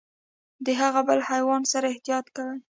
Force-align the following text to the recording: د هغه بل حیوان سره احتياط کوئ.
د 0.65 0.67
هغه 0.81 1.01
بل 1.07 1.19
حیوان 1.29 1.61
سره 1.71 1.85
احتياط 1.93 2.25
کوئ. 2.35 2.59